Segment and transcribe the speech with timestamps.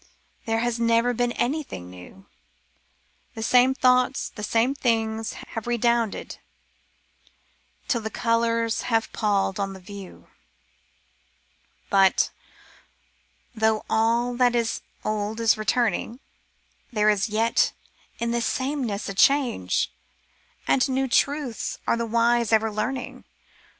[0.47, 2.25] There has never been anything new—
[3.35, 6.39] The same thoughts, the same things, have redounded
[7.87, 10.27] Till thp colours have pall'd on the view.
[11.91, 12.31] But—
[13.55, 16.19] though all that is old is returning.
[16.91, 17.71] There is yet
[18.17, 19.91] in this sameness a change;
[20.67, 23.23] And new truths are the wise ever learning.